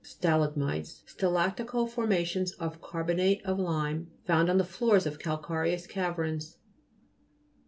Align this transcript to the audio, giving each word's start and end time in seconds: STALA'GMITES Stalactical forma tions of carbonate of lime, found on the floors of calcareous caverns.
STALA'GMITES 0.03 1.03
Stalactical 1.05 1.85
forma 1.85 2.25
tions 2.25 2.53
of 2.53 2.81
carbonate 2.81 3.39
of 3.45 3.59
lime, 3.59 4.09
found 4.25 4.49
on 4.49 4.57
the 4.57 4.63
floors 4.65 5.05
of 5.05 5.19
calcareous 5.19 5.85
caverns. 5.85 6.57